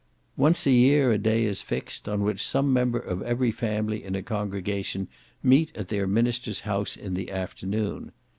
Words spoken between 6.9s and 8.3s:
in the afternoon.